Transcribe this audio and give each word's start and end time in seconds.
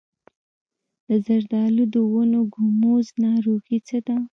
د 1.07 1.09
زردالو 1.25 1.83
د 1.93 1.95
ونو 2.11 2.39
ګوموز 2.53 3.05
ناروغي 3.23 3.77
څه 3.87 3.97
ده؟ 4.07 4.17